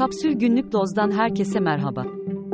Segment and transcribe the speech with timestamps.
[0.00, 2.04] Kapsül Günlük Doz'dan herkese merhaba.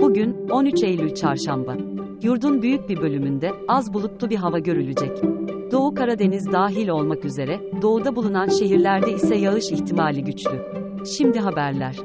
[0.00, 1.76] Bugün 13 Eylül Çarşamba.
[2.22, 5.22] Yurdun büyük bir bölümünde az bulutlu bir hava görülecek.
[5.72, 10.62] Doğu Karadeniz dahil olmak üzere doğuda bulunan şehirlerde ise yağış ihtimali güçlü.
[11.16, 11.96] Şimdi haberler.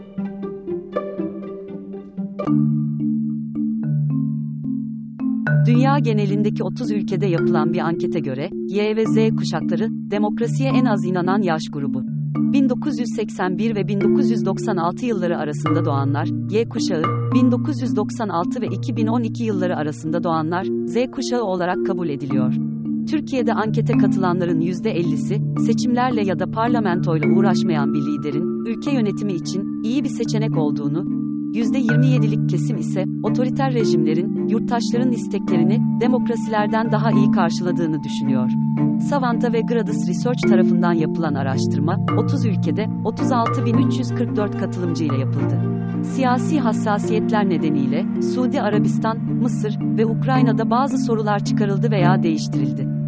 [5.65, 11.05] Dünya genelindeki 30 ülkede yapılan bir ankete göre, Y ve Z kuşakları, demokrasiye en az
[11.05, 12.10] inanan yaş grubu.
[12.41, 17.03] 1981 ve 1996 yılları arasında doğanlar, Y kuşağı,
[17.33, 22.53] 1996 ve 2012 yılları arasında doğanlar, Z kuşağı olarak kabul ediliyor.
[23.09, 30.03] Türkiye'de ankete katılanların %50'si, seçimlerle ya da parlamentoyla uğraşmayan bir liderin, ülke yönetimi için iyi
[30.03, 31.20] bir seçenek olduğunu,
[31.53, 38.49] %27'lik kesim ise, otoriter rejimlerin, yurttaşların isteklerini, demokrasilerden daha iyi karşıladığını düşünüyor.
[39.09, 45.61] Savanta ve Gradus Research tarafından yapılan araştırma, 30 ülkede, 36.344 katılımcıyla yapıldı.
[46.03, 53.00] Siyasi hassasiyetler nedeniyle, Suudi Arabistan, Mısır ve Ukrayna'da bazı sorular çıkarıldı veya değiştirildi.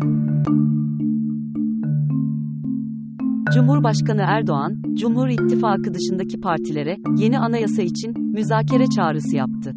[3.51, 9.73] Cumhurbaşkanı Erdoğan, Cumhur İttifakı dışındaki partilere yeni anayasa için müzakere çağrısı yaptı.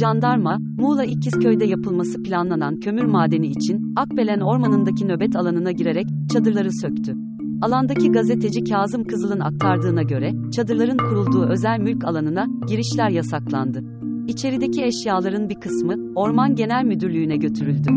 [0.00, 7.14] Jandarma, Muğla İkizköy'de yapılması planlanan kömür madeni için Akbelen Ormanı'ndaki nöbet alanına girerek çadırları söktü.
[7.62, 13.84] Alandaki gazeteci Kazım Kızıl'ın aktardığına göre çadırların kurulduğu özel mülk alanına girişler yasaklandı.
[14.28, 17.88] İçerideki eşyaların bir kısmı Orman Genel Müdürlüğü'ne götürüldü.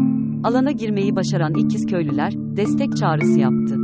[0.46, 3.78] Alana girmeyi başaran İkizköylüler destek çağrısı yaptı.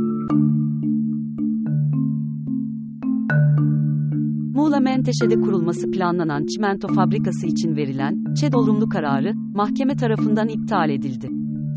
[4.54, 11.28] Muğla Menteşe'de kurulması planlanan çimento fabrikası için verilen ÇED olumlu kararı mahkeme tarafından iptal edildi.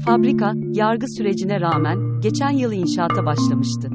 [0.06, 3.90] Fabrika, yargı sürecine rağmen geçen yıl inşaata başlamıştı.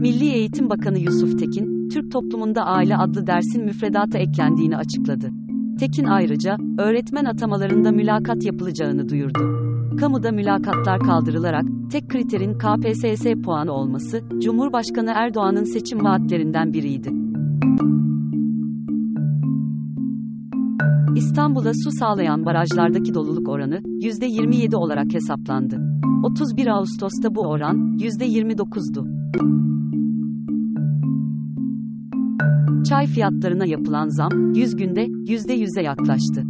[0.00, 5.45] Milli Eğitim Bakanı Yusuf Tekin, Türk toplumunda aile adlı dersin müfredata eklendiğini açıkladı.
[5.80, 9.38] Tekin ayrıca, öğretmen atamalarında mülakat yapılacağını duyurdu.
[10.00, 17.10] Kamuda mülakatlar kaldırılarak, tek kriterin KPSS puanı olması, Cumhurbaşkanı Erdoğan'ın seçim vaatlerinden biriydi.
[21.16, 25.80] İstanbul'a su sağlayan barajlardaki doluluk oranı, %27 olarak hesaplandı.
[26.24, 29.06] 31 Ağustos'ta bu oran, %29'du.
[32.88, 36.44] Çay fiyatlarına yapılan zam, 100 günde, %100'e yaklaştı.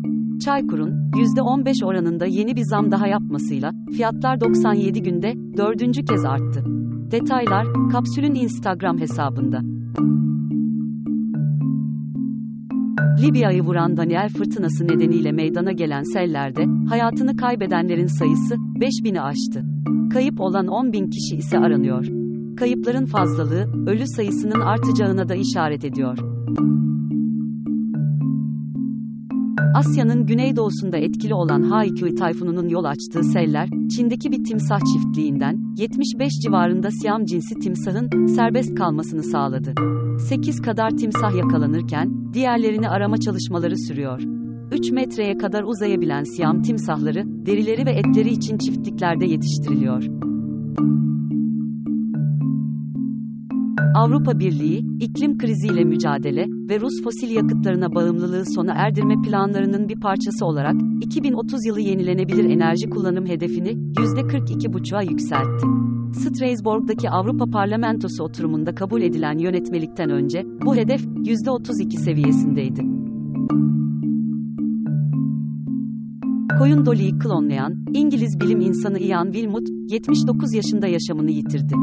[0.44, 6.64] Çaykur'un, %15 oranında yeni bir zam daha yapmasıyla, fiyatlar 97 günde, dördüncü kez arttı.
[7.10, 9.60] Detaylar, kapsülün Instagram hesabında.
[13.22, 19.64] Libya'yı vuran Daniel fırtınası nedeniyle meydana gelen sellerde, hayatını kaybedenlerin sayısı, 5000'i aştı.
[20.12, 22.25] Kayıp olan 10 bin kişi ise aranıyor.
[22.56, 26.18] Kayıpların fazlalığı, ölü sayısının artacağına da işaret ediyor.
[29.74, 36.90] Asya'nın güneydoğusunda etkili olan Haikui tayfununun yol açtığı seller, Çin'deki bir timsah çiftliğinden, 75 civarında
[36.90, 39.74] Siam cinsi timsahın, serbest kalmasını sağladı.
[40.28, 44.22] 8 kadar timsah yakalanırken, diğerlerini arama çalışmaları sürüyor.
[44.72, 50.02] 3 metreye kadar uzayabilen Siam timsahları, derileri ve etleri için çiftliklerde yetiştiriliyor.
[53.96, 60.46] Avrupa Birliği, iklim kriziyle mücadele ve Rus fosil yakıtlarına bağımlılığı sona erdirme planlarının bir parçası
[60.46, 65.66] olarak 2030 yılı yenilenebilir enerji kullanım hedefini %42,5'a yükseltti.
[66.12, 72.80] Strasbourg'daki Avrupa Parlamentosu oturumunda kabul edilen yönetmelikten önce bu hedef %32 seviyesindeydi.
[76.58, 81.74] Koyun Dolly'yi klonlayan İngiliz bilim insanı Ian Wilmut 79 yaşında yaşamını yitirdi.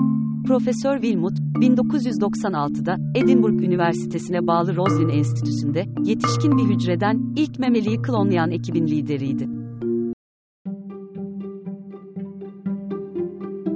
[0.48, 8.88] Profesör Wilmut, 1996'da Edinburgh Üniversitesi'ne bağlı Roslin Enstitüsü'nde yetişkin bir hücreden ilk memeliyi klonlayan ekibin
[8.88, 9.50] lideriydi.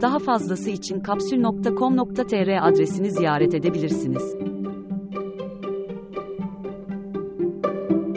[0.01, 4.35] Daha fazlası için kapsül.com.tr adresini ziyaret edebilirsiniz.